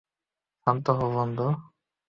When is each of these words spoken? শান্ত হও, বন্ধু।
শান্ত 0.67 0.85
হও, 0.97 1.09
বন্ধু। 1.15 1.47